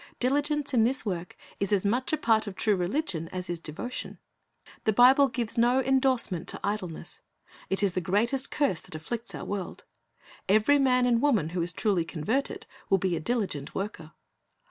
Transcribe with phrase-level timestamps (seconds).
[0.19, 4.17] Diligence in this work is as much a part of true religion as is devotion.
[4.85, 7.19] The Bible gives no indorsement to idleness.
[7.69, 9.85] It is the greatest curse that afflicts our world.
[10.49, 14.13] Eveiy man and woman who is truly converted will be a diligent worker.